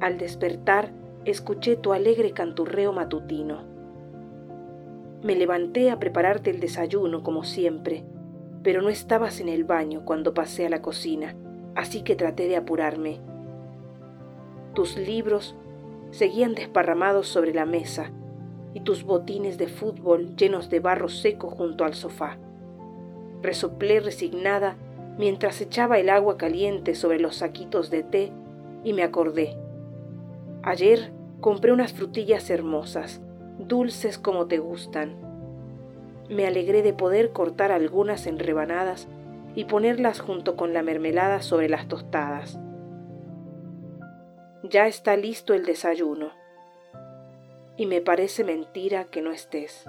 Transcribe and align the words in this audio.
Al 0.00 0.16
despertar, 0.16 0.92
escuché 1.26 1.76
tu 1.76 1.92
alegre 1.92 2.32
canturreo 2.32 2.90
matutino. 2.92 3.64
Me 5.22 5.36
levanté 5.36 5.90
a 5.90 5.98
prepararte 5.98 6.48
el 6.48 6.58
desayuno 6.58 7.22
como 7.22 7.44
siempre, 7.44 8.04
pero 8.62 8.80
no 8.80 8.88
estabas 8.88 9.40
en 9.40 9.50
el 9.50 9.64
baño 9.64 10.06
cuando 10.06 10.32
pasé 10.32 10.64
a 10.64 10.70
la 10.70 10.80
cocina, 10.80 11.34
así 11.74 12.00
que 12.00 12.16
traté 12.16 12.48
de 12.48 12.56
apurarme. 12.56 13.20
Tus 14.74 14.96
libros 14.96 15.54
seguían 16.12 16.54
desparramados 16.54 17.28
sobre 17.28 17.52
la 17.52 17.66
mesa 17.66 18.10
y 18.72 18.80
tus 18.80 19.04
botines 19.04 19.58
de 19.58 19.68
fútbol 19.68 20.34
llenos 20.36 20.70
de 20.70 20.80
barro 20.80 21.10
seco 21.10 21.50
junto 21.50 21.84
al 21.84 21.92
sofá. 21.92 22.38
Resoplé 23.42 24.00
resignada 24.00 24.76
mientras 25.18 25.60
echaba 25.60 25.98
el 25.98 26.08
agua 26.08 26.38
caliente 26.38 26.94
sobre 26.94 27.20
los 27.20 27.36
saquitos 27.36 27.90
de 27.90 28.02
té 28.02 28.32
y 28.82 28.94
me 28.94 29.02
acordé. 29.02 29.59
Ayer 30.62 31.12
compré 31.40 31.72
unas 31.72 31.92
frutillas 31.92 32.50
hermosas, 32.50 33.20
dulces 33.58 34.18
como 34.18 34.46
te 34.46 34.58
gustan. 34.58 35.16
Me 36.28 36.46
alegré 36.46 36.82
de 36.82 36.92
poder 36.92 37.32
cortar 37.32 37.72
algunas 37.72 38.26
en 38.26 38.38
rebanadas 38.38 39.08
y 39.54 39.64
ponerlas 39.64 40.20
junto 40.20 40.56
con 40.56 40.72
la 40.72 40.82
mermelada 40.82 41.40
sobre 41.40 41.68
las 41.68 41.88
tostadas. 41.88 42.58
Ya 44.62 44.86
está 44.86 45.16
listo 45.16 45.54
el 45.54 45.64
desayuno 45.64 46.32
y 47.76 47.86
me 47.86 48.02
parece 48.02 48.44
mentira 48.44 49.04
que 49.04 49.22
no 49.22 49.32
estés. 49.32 49.86